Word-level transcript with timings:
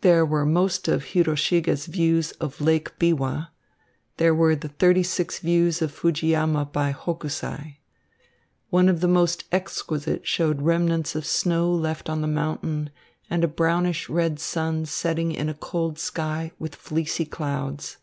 There 0.00 0.24
were 0.24 0.46
most 0.46 0.88
of 0.88 1.04
Hiroshige's 1.12 1.84
views 1.84 2.30
of 2.40 2.58
Lake 2.62 2.98
Biwa; 2.98 3.50
there 4.16 4.34
were 4.34 4.56
the 4.56 4.68
thirty 4.70 5.02
six 5.02 5.40
views 5.40 5.82
of 5.82 5.92
Fujiyama 5.92 6.64
by 6.64 6.90
Hokusai. 6.92 7.76
One 8.70 8.88
of 8.88 9.02
the 9.02 9.08
most 9.08 9.44
exquisite 9.52 10.26
showed 10.26 10.62
remnants 10.62 11.14
of 11.14 11.26
snow 11.26 11.70
left 11.70 12.08
on 12.08 12.22
the 12.22 12.26
mountain 12.26 12.88
and 13.28 13.44
a 13.44 13.46
brownish 13.46 14.08
red 14.08 14.40
sun 14.40 14.86
setting 14.86 15.32
in 15.32 15.50
a 15.50 15.54
cold 15.54 15.98
sky 15.98 16.52
with 16.58 16.74
fleecy 16.74 17.26
clouds. 17.26 17.98